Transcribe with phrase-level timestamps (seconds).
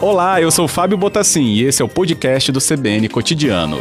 [0.00, 3.76] Olá, eu sou Fábio Botassin e esse é o podcast do CBN Cotidiano.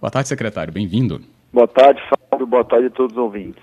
[0.00, 0.72] Boa tarde, secretário.
[0.72, 1.20] Bem-vindo.
[1.52, 2.46] Boa tarde, Fábio.
[2.46, 3.62] Boa tarde a todos os ouvintes.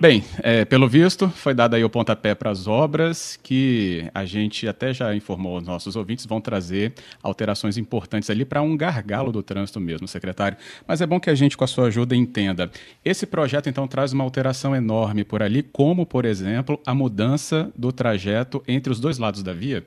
[0.00, 4.68] Bem, é, pelo visto, foi dado aí o pontapé para as obras que a gente
[4.68, 9.42] até já informou os nossos ouvintes vão trazer alterações importantes ali para um gargalo do
[9.42, 10.56] trânsito mesmo, secretário.
[10.86, 12.70] Mas é bom que a gente, com a sua ajuda, entenda.
[13.04, 17.90] Esse projeto, então, traz uma alteração enorme por ali, como, por exemplo, a mudança do
[17.90, 19.82] trajeto entre os dois lados da via?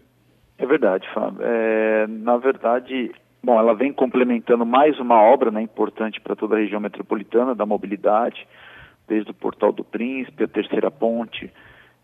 [0.58, 1.40] É verdade, Fábio.
[1.42, 6.60] É, na verdade, bom, ela vem complementando mais uma obra né, importante para toda a
[6.60, 8.46] região metropolitana da mobilidade
[9.12, 11.52] desde o Portal do Príncipe, a Terceira Ponte,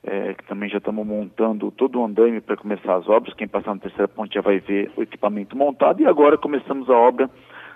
[0.03, 3.33] é, que também já estamos montando todo o andaime para começar as obras.
[3.33, 6.01] Quem passar na Terceira Ponte já vai ver o equipamento montado.
[6.01, 7.29] E agora começamos a obra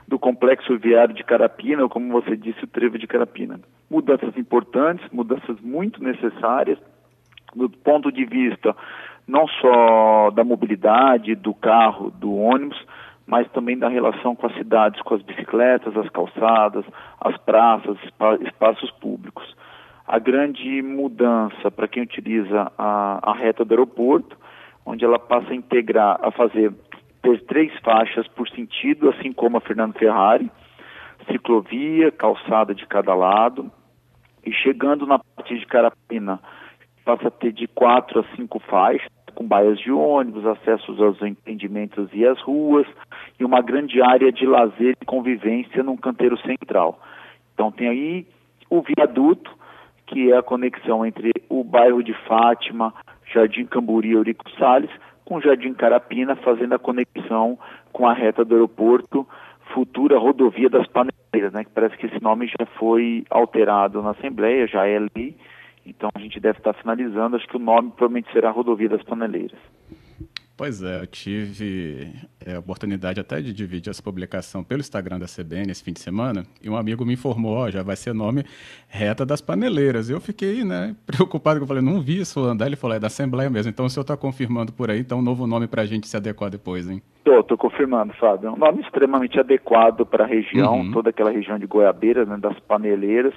[0.05, 3.58] do Complexo Viário de Carapina, ou como você disse, o Trevo de Carapina.
[3.89, 6.78] Mudanças importantes, mudanças muito necessárias,
[7.56, 8.75] do ponto de vista
[9.25, 12.86] não só da mobilidade, do carro, do ônibus,
[13.25, 16.86] mas também da relação com as cidades, com as bicicletas, as calçadas,
[17.19, 17.97] as praças,
[18.41, 19.55] espaços públicos.
[20.08, 24.38] A grande mudança para quem utiliza a, a reta do aeroporto,
[24.86, 26.73] onde ela passa a integrar, a fazer
[27.22, 30.52] ter três faixas por sentido, assim como a Fernando Ferrari,
[31.30, 33.72] ciclovia, calçada de cada lado,
[34.44, 36.39] e chegando na parte de Carapina,
[37.06, 39.09] passa a ter de quatro a cinco faixas,
[39.42, 42.86] com baias de ônibus, acessos aos empreendimentos e às ruas,
[43.39, 47.00] e uma grande área de lazer e convivência num canteiro central.
[47.53, 48.28] Então tem aí
[48.69, 49.52] o viaduto,
[50.06, 52.94] que é a conexão entre o bairro de Fátima,
[53.34, 54.92] Jardim Camburi e Eurico Salles,
[55.25, 57.58] com o Jardim Carapina, fazendo a conexão
[57.92, 59.28] com a reta do aeroporto,
[59.73, 61.64] futura rodovia das Paneleiras, né?
[61.64, 65.36] Que parece que esse nome já foi alterado na Assembleia, já é lei,
[65.92, 69.59] então a gente deve estar finalizando, acho que o nome provavelmente será Rodovia das Paneleiras.
[70.62, 72.13] Pois é, eu tive
[72.46, 76.00] é, a oportunidade até de dividir essa publicação pelo Instagram da CBN esse fim de
[76.00, 78.44] semana, e um amigo me informou, ó, já vai ser nome
[78.88, 80.07] Reta das Paneleiras.
[80.07, 83.08] Eu fiquei, né, preocupado, que eu falei, não vi isso andar, ele falou, é da
[83.08, 85.85] Assembleia mesmo, então o senhor está confirmando por aí, então um novo nome para a
[85.85, 87.02] gente se adequar depois, hein?
[87.18, 88.50] Estou, estou confirmando, Fábio.
[88.50, 90.91] É um nome extremamente adequado para a região, uhum.
[90.91, 93.34] toda aquela região de Goiabeira, né, das Paneleiras,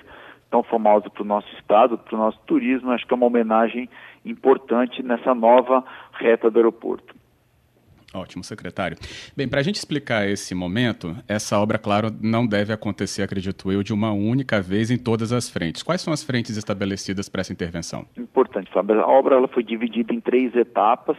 [0.50, 3.88] tão famosa para o nosso estado, para o nosso turismo, acho que é uma homenagem
[4.24, 7.14] importante nessa nova reta do aeroporto.
[8.14, 8.96] Ótimo, secretário.
[9.36, 13.82] Bem, para a gente explicar esse momento, essa obra, claro, não deve acontecer, acredito eu,
[13.82, 15.82] de uma única vez em todas as frentes.
[15.82, 18.06] Quais são as frentes estabelecidas para essa intervenção?
[18.16, 19.00] Importante, Fábio.
[19.00, 21.16] A obra ela foi dividida em três etapas.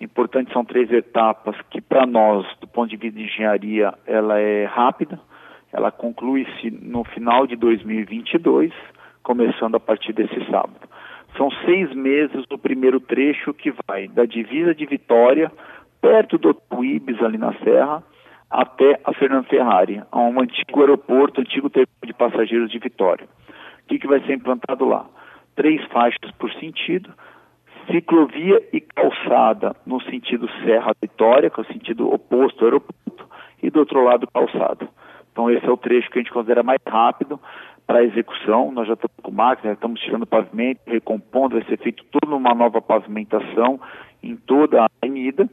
[0.00, 4.64] Importante são três etapas que, para nós, do ponto de vista de engenharia, ela é
[4.64, 5.20] rápida
[5.76, 8.72] ela conclui-se no final de 2022,
[9.22, 10.88] começando a partir desse sábado.
[11.36, 15.52] São seis meses do primeiro trecho que vai da divisa de Vitória,
[16.00, 18.02] perto do Tuíbes, ali na Serra,
[18.50, 23.26] até a Fernando Ferrari, a um antigo aeroporto, antigo terminal de passageiros de Vitória.
[23.84, 25.04] O que, que vai ser implantado lá?
[25.54, 27.12] Três faixas por sentido,
[27.90, 33.28] ciclovia e calçada no sentido Serra-Vitória, que é o sentido oposto ao aeroporto,
[33.62, 34.88] e do outro lado calçada.
[35.36, 37.38] Então esse é o trecho que a gente considera mais rápido
[37.86, 38.72] para a execução.
[38.72, 42.80] Nós já estamos com máquina, estamos tirando pavimento, recompondo, vai ser feito toda uma nova
[42.80, 43.78] pavimentação
[44.22, 45.46] em toda a avenida.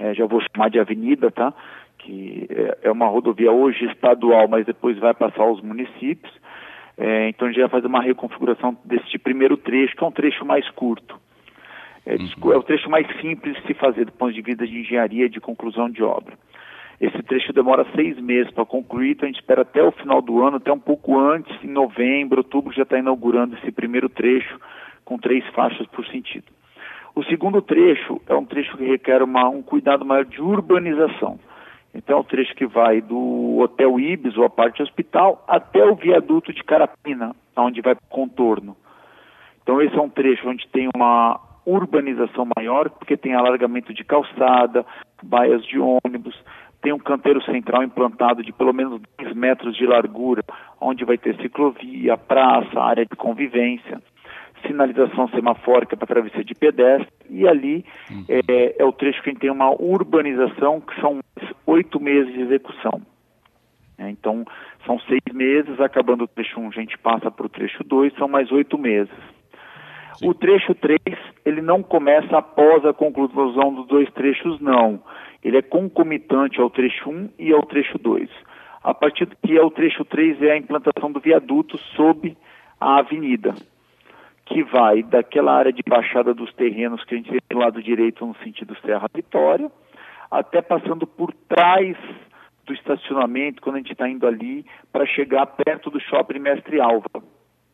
[0.00, 1.54] É, já vou chamar de avenida, tá?
[1.96, 6.32] Que é, é uma rodovia hoje estadual, mas depois vai passar aos municípios.
[6.96, 10.44] É, então a gente vai fazer uma reconfiguração desse primeiro trecho, que é um trecho
[10.44, 11.20] mais curto.
[12.04, 12.52] É, uhum.
[12.52, 15.38] é o trecho mais simples de se fazer do ponto de vista de engenharia de
[15.38, 16.36] conclusão de obra.
[17.00, 20.42] Esse trecho demora seis meses para concluir, então a gente espera até o final do
[20.42, 24.58] ano, até um pouco antes, em novembro, outubro, já está inaugurando esse primeiro trecho
[25.04, 26.46] com três faixas por sentido.
[27.14, 31.38] O segundo trecho é um trecho que requer uma, um cuidado maior de urbanização.
[31.94, 35.94] Então é o trecho que vai do Hotel Ibis, ou a parte hospital, até o
[35.94, 38.76] viaduto de Carapina, onde vai para o contorno.
[39.62, 44.86] Então esse é um trecho onde tem uma urbanização maior, porque tem alargamento de calçada,
[45.22, 46.34] baias de ônibus,
[46.80, 50.42] tem um canteiro central implantado de pelo menos 10 metros de largura,
[50.80, 54.00] onde vai ter ciclovia, praça, área de convivência,
[54.66, 58.24] sinalização semafórica para travessia de pedestre, e ali uhum.
[58.28, 61.20] é, é, o trecho que tem uma urbanização que são
[61.66, 63.02] oito meses de execução.
[63.98, 64.44] É, então,
[64.86, 68.28] são seis meses, acabando o trecho 1, a gente passa para o trecho 2, são
[68.28, 69.12] mais oito meses.
[70.14, 70.28] Sim.
[70.28, 70.98] O trecho 3,
[71.44, 75.00] ele não começa após a conclusão dos dois trechos, não
[75.42, 78.28] ele é concomitante ao trecho 1 e ao trecho 2.
[78.82, 82.36] A partir do que é o trecho 3 é a implantação do viaduto sob
[82.80, 83.54] a avenida,
[84.46, 88.24] que vai daquela área de baixada dos terrenos que a gente vê do lado direito
[88.24, 89.70] no sentido Serra Vitória,
[90.30, 91.96] até passando por trás
[92.66, 97.22] do estacionamento, quando a gente está indo ali, para chegar perto do shopping Mestre Alva.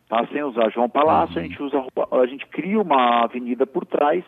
[0.08, 0.26] Tá?
[0.28, 1.44] Sem usar João Palácio, uhum.
[1.44, 4.24] a gente usa a gente cria uma avenida por trás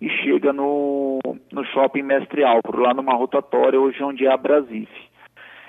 [0.00, 1.18] e chega no,
[1.52, 5.08] no shopping Mestre Álvaro, lá numa rotatória, hoje onde é a Brasife.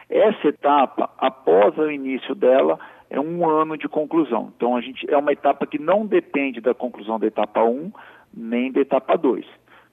[0.09, 2.79] Essa etapa, após o início dela,
[3.09, 4.51] é um ano de conclusão.
[4.55, 7.91] Então, a gente é uma etapa que não depende da conclusão da etapa 1,
[8.33, 9.45] nem da etapa 2.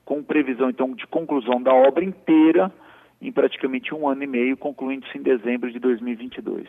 [0.04, 2.72] Com previsão, então, de conclusão da obra inteira
[3.20, 6.68] em praticamente um ano e meio, concluindo-se em dezembro de 2022.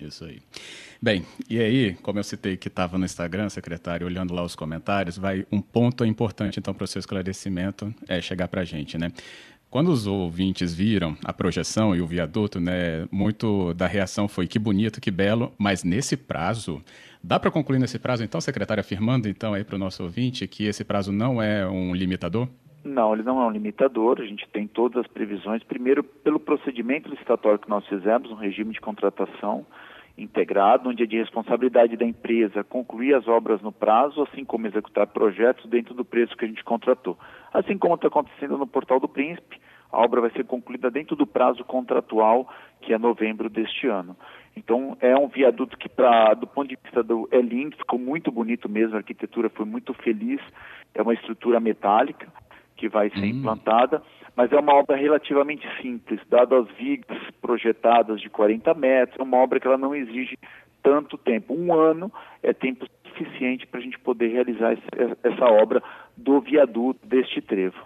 [0.00, 0.40] Isso aí.
[1.00, 5.16] Bem, e aí, como eu citei que estava no Instagram, secretário, olhando lá os comentários,
[5.16, 9.10] vai um ponto importante então para o seu esclarecimento é chegar para a gente, né?
[9.70, 14.58] Quando os ouvintes viram a projeção e o viaduto, né, muito da reação foi que
[14.58, 16.82] bonito, que belo, mas nesse prazo,
[17.22, 20.64] dá para concluir nesse prazo, então, secretário, afirmando então aí para o nosso ouvinte que
[20.64, 22.48] esse prazo não é um limitador?
[22.82, 27.08] Não, ele não é um limitador, a gente tem todas as previsões, primeiro pelo procedimento
[27.08, 29.64] licitatório que nós fizemos, um regime de contratação,
[30.22, 35.06] integrado, onde é de responsabilidade da empresa concluir as obras no prazo, assim como executar
[35.06, 37.18] projetos dentro do preço que a gente contratou.
[37.52, 39.60] Assim como está acontecendo no Portal do Príncipe,
[39.92, 42.48] a obra vai ser concluída dentro do prazo contratual,
[42.80, 44.16] que é novembro deste ano.
[44.56, 47.28] Então, é um viaduto que, pra, do ponto de vista do.
[47.30, 50.40] É lindo, ficou muito bonito mesmo, a arquitetura foi muito feliz.
[50.94, 52.28] É uma estrutura metálica
[52.76, 53.26] que vai ser hum.
[53.26, 54.02] implantada
[54.40, 59.36] mas é uma obra relativamente simples, dado as vigas projetadas de 40 metros, é uma
[59.36, 60.38] obra que ela não exige
[60.82, 61.52] tanto tempo.
[61.52, 62.10] Um ano
[62.42, 64.78] é tempo suficiente para a gente poder realizar
[65.22, 65.82] essa obra
[66.16, 67.76] do viaduto deste trevo.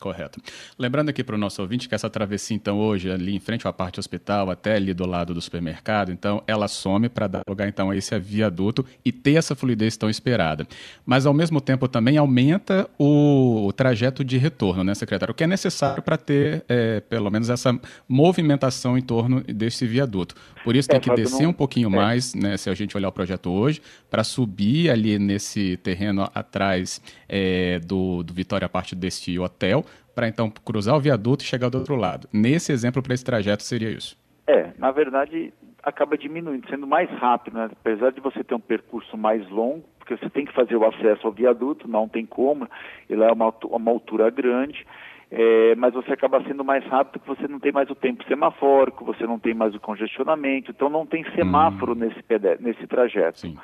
[0.00, 0.40] Correto.
[0.78, 3.72] Lembrando aqui para o nosso ouvinte que essa travessia, então, hoje, ali em frente à
[3.72, 7.90] parte hospital, até ali do lado do supermercado, então, ela some para dar lugar, então,
[7.90, 10.66] a esse viaduto e ter essa fluidez tão esperada.
[11.04, 15.32] Mas, ao mesmo tempo, também aumenta o, o trajeto de retorno, né, secretário?
[15.32, 20.34] O que é necessário para ter, é, pelo menos, essa movimentação em torno desse viaduto.
[20.64, 21.50] Por isso, tem é, que descer não...
[21.50, 21.96] um pouquinho é.
[21.96, 27.02] mais, né, se a gente olhar o projeto hoje, para subir ali nesse terreno atrás
[27.28, 29.84] é, do, do Vitória, a parte deste hotel,
[30.20, 32.28] para então cruzar o viaduto e chegar do outro lado.
[32.30, 34.18] Nesse exemplo, para esse trajeto, seria isso?
[34.46, 35.50] É, na verdade,
[35.82, 37.70] acaba diminuindo, sendo mais rápido, né?
[37.72, 41.26] apesar de você ter um percurso mais longo, porque você tem que fazer o acesso
[41.26, 42.68] ao viaduto, não tem como,
[43.08, 44.86] ele é uma, uma altura grande,
[45.30, 49.02] é, mas você acaba sendo mais rápido porque você não tem mais o tempo semafórico,
[49.06, 51.94] você não tem mais o congestionamento, então não tem semáforo hum.
[51.94, 52.22] nesse,
[52.60, 53.38] nesse trajeto.
[53.38, 53.56] Sim.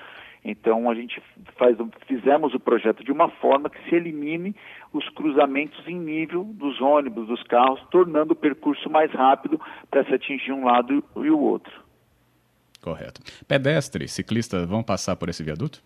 [0.48, 1.20] Então a gente
[1.58, 1.76] faz,
[2.06, 4.54] fizemos o projeto de uma forma que se elimine
[4.92, 9.60] os cruzamentos em nível dos ônibus, dos carros, tornando o percurso mais rápido
[9.90, 11.72] para se atingir um lado e o outro.
[12.80, 13.20] Correto.
[13.48, 15.82] Pedestres, ciclistas vão passar por esse viaduto?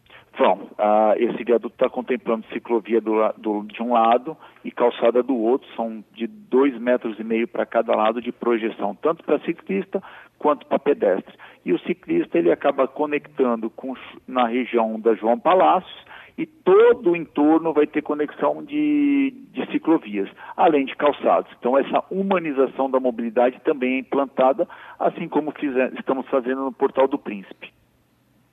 [0.79, 5.69] Ah, esse viaduto está contemplando ciclovia do, do, de um lado e calçada do outro.
[5.77, 10.03] São de dois metros e meio para cada lado de projeção, tanto para ciclista
[10.38, 11.35] quanto para pedestre.
[11.65, 13.94] E o ciclista ele acaba conectando com,
[14.27, 16.05] na região da João Palácios
[16.38, 21.53] e todo o entorno vai ter conexão de, de ciclovias, além de calçados.
[21.59, 24.67] Então, essa humanização da mobilidade também é implantada,
[24.99, 25.53] assim como
[25.99, 27.71] estamos fazendo no Portal do Príncipe.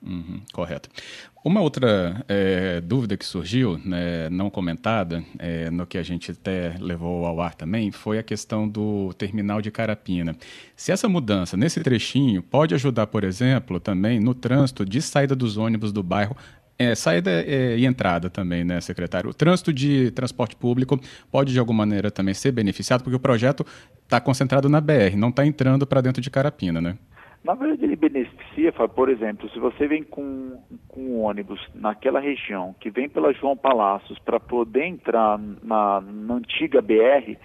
[0.07, 0.89] Uhum, correto.
[1.43, 6.75] Uma outra é, dúvida que surgiu, né, não comentada, é, no que a gente até
[6.79, 10.33] levou ao ar também, foi a questão do terminal de Carapina.
[10.77, 15.57] Se essa mudança nesse trechinho pode ajudar, por exemplo, também no trânsito de saída dos
[15.57, 16.37] ônibus do bairro
[16.79, 19.29] é, saída é, e entrada também, né, secretário?
[19.29, 20.99] O trânsito de transporte público
[21.29, 23.65] pode, de alguma maneira, também ser beneficiado, porque o projeto
[24.03, 26.97] está concentrado na BR, não está entrando para dentro de Carapina, né?
[27.47, 32.75] Na verdade, ele beneficia, por exemplo, se você vem com, com um ônibus naquela região,
[32.77, 37.37] que vem pela João Palácios, para poder entrar na, na antiga BR,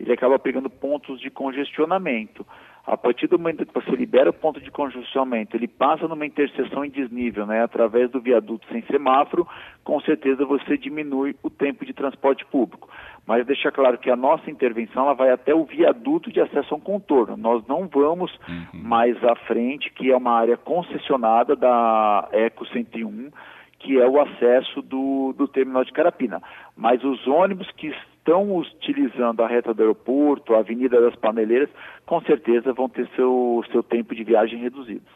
[0.00, 2.46] ele acaba pegando pontos de congestionamento.
[2.86, 6.84] A partir do momento que você libera o ponto de congestionamento, ele passa numa interseção
[6.84, 9.46] em desnível, né, através do viaduto sem semáforo,
[9.84, 12.88] com certeza você diminui o tempo de transporte público.
[13.26, 16.80] Mas deixa claro que a nossa intervenção ela vai até o viaduto de acesso ao
[16.80, 17.36] contorno.
[17.36, 18.82] Nós não vamos uhum.
[18.82, 23.30] mais à frente, que é uma área concessionada da Eco 101,
[23.78, 26.42] que é o acesso do, do terminal de Carapina.
[26.76, 31.68] Mas os ônibus que estão utilizando a reta do aeroporto, a Avenida das Paneleiras,
[32.06, 35.06] com certeza vão ter seu, seu tempo de viagem reduzido.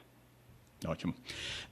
[0.86, 1.14] Ótimo.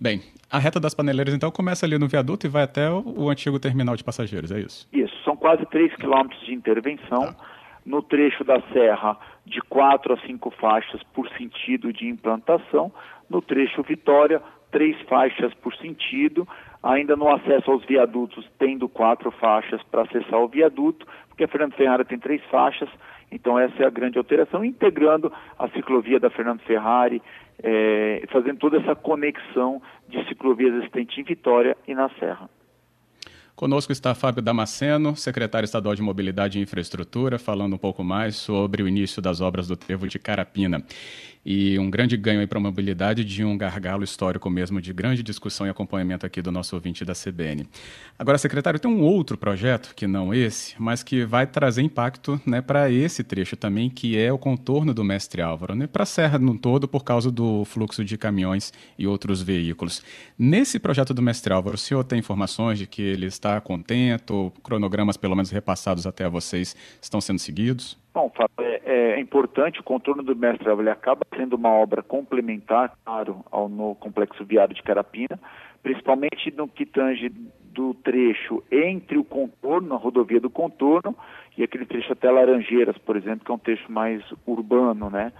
[0.00, 3.28] Bem, a reta das paneleiras então começa ali no viaduto e vai até o, o
[3.28, 4.88] antigo terminal de passageiros, é isso?
[4.92, 7.32] Isso, são quase 3 quilômetros de intervenção.
[7.32, 7.36] Tá.
[7.84, 12.92] No trecho da serra, de quatro a cinco faixas por sentido de implantação.
[13.28, 16.46] No trecho Vitória, três faixas por sentido.
[16.82, 21.74] Ainda no acesso aos viadutos, tendo quatro faixas para acessar o viaduto, porque a Fernando
[21.74, 22.88] Ferrari tem três faixas,
[23.30, 27.22] então essa é a grande alteração, integrando a ciclovia da Fernando Ferrari,
[27.62, 32.50] é, fazendo toda essa conexão de ciclovias existentes em Vitória e na Serra.
[33.54, 38.82] Conosco está Fábio Damasceno, secretário estadual de Mobilidade e Infraestrutura, falando um pouco mais sobre
[38.82, 40.82] o início das obras do trevo de Carapina
[41.44, 45.66] e um grande ganho para a mobilidade de um gargalo histórico mesmo de grande discussão
[45.66, 47.68] e acompanhamento aqui do nosso ouvinte da CBN.
[48.18, 52.60] Agora, secretário, tem um outro projeto, que não esse, mas que vai trazer impacto né,
[52.60, 56.38] para esse trecho também, que é o contorno do Mestre Álvaro, né, para a Serra
[56.38, 60.02] no todo, por causa do fluxo de caminhões e outros veículos.
[60.38, 64.22] Nesse projeto do Mestre Álvaro, o senhor tem informações de que ele está contente,
[64.62, 68.00] cronogramas pelo menos repassados até a vocês estão sendo seguidos?
[68.14, 72.96] Bom, Fábio, é, é, importante, o contorno do Mestre Álvaro acaba sendo uma obra complementar,
[73.04, 75.40] claro, ao no complexo viário de Carapina,
[75.82, 77.30] principalmente no que tange
[77.72, 81.16] do trecho entre o contorno, a rodovia do contorno,
[81.56, 85.32] e aquele trecho até Laranjeiras, por exemplo, que é um trecho mais urbano, né,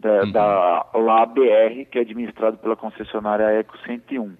[0.00, 0.32] da, uhum.
[0.32, 4.34] da LABR, que é administrado pela concessionária Eco 101.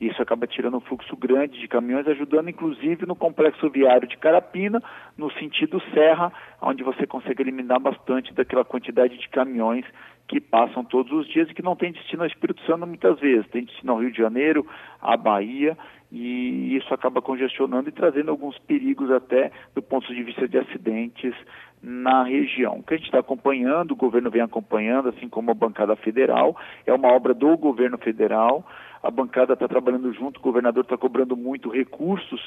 [0.00, 4.82] Isso acaba tirando um fluxo grande de caminhões, ajudando inclusive no complexo viário de Carapina,
[5.16, 9.84] no sentido serra, onde você consegue eliminar bastante daquela quantidade de caminhões
[10.26, 13.50] que passam todos os dias e que não tem destino ao Espírito Santo muitas vezes,
[13.50, 14.64] tem destino ao Rio de Janeiro,
[15.02, 15.76] à Bahia,
[16.10, 21.34] e isso acaba congestionando e trazendo alguns perigos até do ponto de vista de acidentes
[21.82, 22.78] na região.
[22.78, 26.56] O que a gente está acompanhando, o governo vem acompanhando, assim como a bancada federal,
[26.86, 28.64] é uma obra do governo federal,
[29.02, 32.40] a bancada está trabalhando junto, o governador está cobrando muito recursos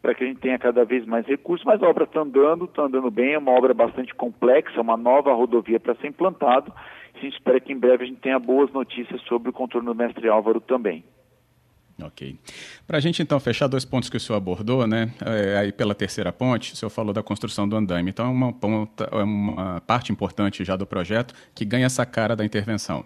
[0.00, 2.82] para que a gente tenha cada vez mais recursos, mas a obra está andando, está
[2.82, 6.72] andando bem, é uma obra bastante complexa, uma nova rodovia para ser implantado.
[7.14, 9.98] A gente espera que em breve a gente tenha boas notícias sobre o contorno do
[9.98, 11.04] Mestre Álvaro também.
[12.02, 12.38] Ok.
[12.86, 15.10] Para a gente então fechar dois pontos que o senhor abordou, né?
[15.24, 18.10] É, aí pela terceira ponte, o senhor falou da construção do andaime.
[18.10, 18.54] Então é uma,
[19.10, 23.04] é uma parte importante já do projeto que ganha essa cara da intervenção.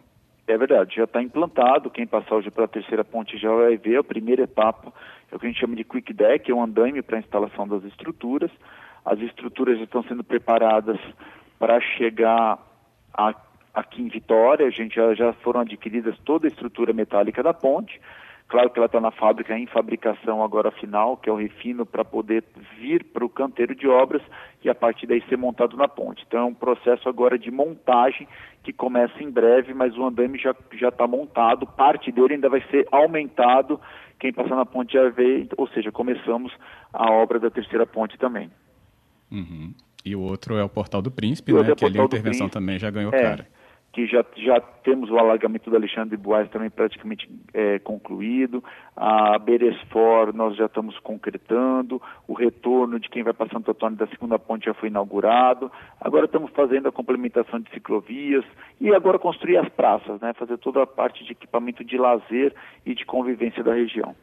[0.51, 1.89] É verdade, já está implantado.
[1.91, 4.93] Quem passar hoje pela terceira ponte já vai ver a primeira etapa,
[5.31, 7.69] é o que a gente chama de quick deck, é um andaime para a instalação
[7.69, 8.51] das estruturas.
[9.05, 10.99] As estruturas já estão sendo preparadas
[11.57, 12.59] para chegar
[13.15, 13.35] a,
[13.73, 14.67] aqui em Vitória.
[14.67, 18.01] A gente já, já foram adquiridas toda a estrutura metálica da ponte.
[18.51, 22.05] Claro que ela está na fábrica em fabricação agora final, que é o refino para
[22.05, 22.43] poder
[22.81, 24.21] vir para o canteiro de obras
[24.65, 26.25] e a partir daí ser montado na ponte.
[26.27, 28.27] Então é um processo agora de montagem
[28.65, 32.61] que começa em breve, mas o andame já já está montado, parte dele ainda vai
[32.73, 33.81] ser aumentado.
[34.19, 36.53] Quem passar na ponte já vê, ou seja, começamos
[36.93, 38.51] a obra da terceira ponte também.
[39.31, 39.73] Uhum.
[40.05, 41.71] E o outro é o Portal do Príncipe, né?
[41.71, 43.23] É que ali a intervenção também já ganhou é.
[43.23, 43.60] cara
[43.93, 48.63] que já, já temos o alargamento do Alexandre de Boas também praticamente é, concluído,
[48.97, 54.07] a Beresfor nós já estamos concretando, o retorno de quem vai para Santo Antônio da
[54.07, 55.71] segunda ponte já foi inaugurado,
[56.01, 58.45] agora estamos fazendo a complementação de ciclovias
[58.81, 62.55] e agora construir as praças, né, fazer toda a parte de equipamento de lazer
[62.87, 64.15] e de convivência da região.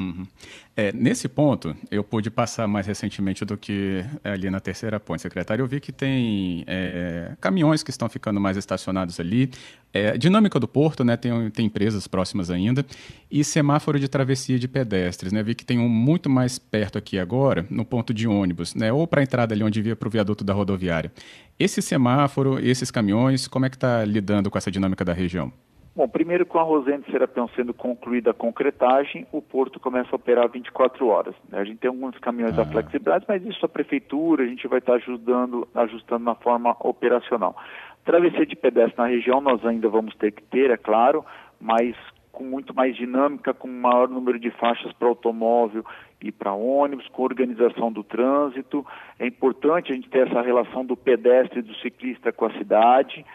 [0.00, 0.26] Uhum.
[0.74, 5.62] É, nesse ponto, eu pude passar mais recentemente do que ali na terceira ponte, secretário.
[5.62, 9.50] Eu vi que tem é, caminhões que estão ficando mais estacionados ali.
[9.92, 11.18] É, dinâmica do porto, né?
[11.18, 12.86] Tem, tem empresas próximas ainda.
[13.30, 15.42] E semáforo de travessia de pedestres, né?
[15.42, 18.90] Vi que tem um muito mais perto aqui agora, no ponto de ônibus, né?
[18.90, 21.12] Ou para a entrada ali onde via para o viaduto da rodoviária.
[21.58, 25.52] Esse semáforo, esses caminhões, como é que está lidando com essa dinâmica da região?
[25.94, 30.48] Bom, primeiro com a Rosende Serapião sendo concluída a concretagem, o porto começa a operar
[30.48, 31.34] 24 horas.
[31.48, 31.58] Né?
[31.58, 32.62] A gente tem alguns caminhões ah.
[32.62, 37.56] da flexibilidade, mas isso a prefeitura, a gente vai estar ajudando, ajustando na forma operacional.
[38.04, 41.24] Travessia de pedestre na região nós ainda vamos ter que ter, é claro,
[41.60, 41.96] mas
[42.30, 45.84] com muito mais dinâmica, com maior número de faixas para automóvel
[46.22, 48.86] e para ônibus, com organização do trânsito.
[49.18, 53.26] É importante a gente ter essa relação do pedestre e do ciclista com a cidade.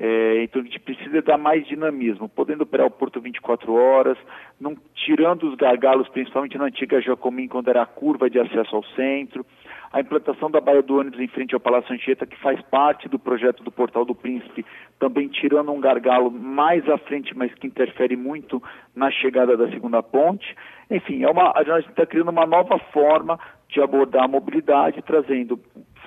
[0.00, 4.16] É, então a gente precisa dar mais dinamismo, podendo operar o porto 24 horas,
[4.60, 8.84] não tirando os gargalos, principalmente na antiga Jacomim, quando era a curva de acesso ao
[8.94, 9.44] centro,
[9.92, 13.18] a implantação da Baía do ônibus em frente ao Palácio Anchieta, que faz parte do
[13.18, 14.64] projeto do Portal do Príncipe,
[15.00, 18.62] também tirando um gargalo mais à frente, mas que interfere muito
[18.94, 20.54] na chegada da segunda ponte.
[20.88, 23.36] Enfim, é uma, a gente está criando uma nova forma
[23.68, 25.58] de abordar a mobilidade, trazendo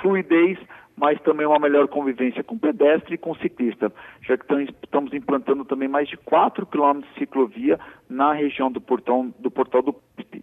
[0.02, 0.58] fluidez
[1.02, 3.92] mas também uma melhor convivência com pedestre e com ciclista,
[4.22, 4.46] já que
[4.84, 9.82] estamos implantando também mais de 4 quilômetros de ciclovia na região do, portão, do portal
[9.82, 9.96] do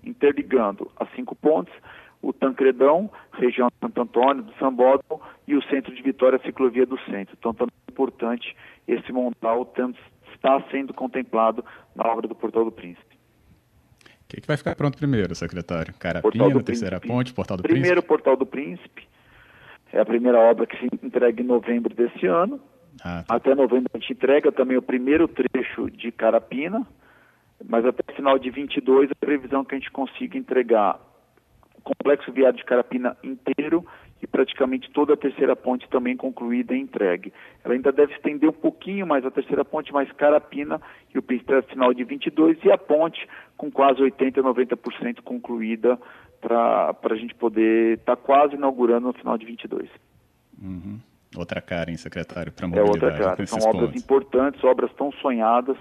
[0.04, 1.72] interligando as cinco pontes,
[2.20, 6.84] o Tancredão, região de Santo Antônio, do Sambódromo e o centro de Vitória, a ciclovia
[6.84, 7.36] do centro.
[7.38, 8.56] Então, também é importante
[8.88, 9.96] esse montal tanto
[10.34, 13.16] está sendo contemplado na obra do Portal do Príncipe.
[14.04, 15.94] O que, que, vai ficar pronto primeiro, secretário?
[15.94, 17.16] Carapina, Terceira Príncipe.
[17.16, 18.02] Ponte, Portal do primeiro, Príncipe?
[18.02, 19.17] Primeiro, Portal do Príncipe.
[19.92, 22.60] É a primeira obra que se entrega em novembro desse ano.
[23.02, 23.34] Ah, tá.
[23.36, 26.86] Até novembro a gente entrega também o primeiro trecho de Carapina,
[27.64, 31.00] mas até final de 22 a previsão é que a gente consiga entregar
[31.76, 33.84] o complexo viário de Carapina inteiro
[34.20, 37.32] e praticamente toda a terceira ponte também concluída e entregue.
[37.64, 40.80] Ela ainda deve estender um pouquinho mais a terceira ponte, mais Carapina
[41.14, 43.26] e o Pinstrel final de 22 e a ponte
[43.56, 45.98] com quase 80, 90% concluída
[46.40, 49.88] para a gente poder estar tá quase inaugurando no final de 22.
[50.60, 50.98] Uhum.
[51.36, 53.06] Outra cara, hein, secretário, para mobilidade.
[53.06, 53.46] É outra cara.
[53.46, 54.02] São obras pontos.
[54.02, 55.76] importantes, obras tão sonhadas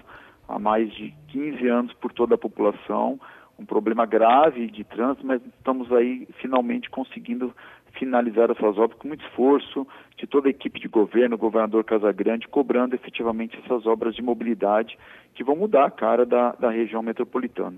[0.48, 3.20] há mais de 15 anos por toda a população
[3.60, 7.54] um problema grave de trânsito, mas estamos aí finalmente conseguindo
[7.98, 12.48] finalizar essas obras com muito esforço de toda a equipe de governo, o governador Casagrande,
[12.48, 14.98] cobrando efetivamente essas obras de mobilidade
[15.34, 17.78] que vão mudar a cara da, da região metropolitana.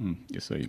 [0.00, 0.66] Hum, isso aí.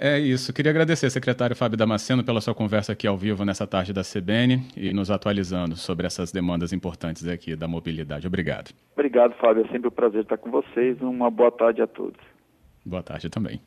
[0.00, 0.52] É isso.
[0.52, 4.62] Queria agradecer, secretário Fábio Damasceno, pela sua conversa aqui ao vivo nessa tarde da CBN
[4.76, 8.24] e nos atualizando sobre essas demandas importantes aqui da mobilidade.
[8.24, 8.70] Obrigado.
[8.92, 9.64] Obrigado, Fábio.
[9.66, 11.00] É sempre um prazer estar com vocês.
[11.00, 12.20] Uma boa tarde a todos.
[12.86, 13.60] Boa tarde também.